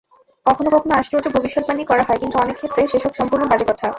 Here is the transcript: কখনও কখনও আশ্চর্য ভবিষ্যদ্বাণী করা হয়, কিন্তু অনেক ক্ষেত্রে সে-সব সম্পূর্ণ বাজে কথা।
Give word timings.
কখনও 0.45 0.73
কখনও 0.75 0.97
আশ্চর্য 0.99 1.25
ভবিষ্যদ্বাণী 1.37 1.83
করা 1.85 2.03
হয়, 2.03 2.19
কিন্তু 2.21 2.35
অনেক 2.37 2.55
ক্ষেত্রে 2.57 2.81
সে-সব 2.91 3.13
সম্পূর্ণ 3.19 3.43
বাজে 3.47 3.65
কথা। 3.67 3.87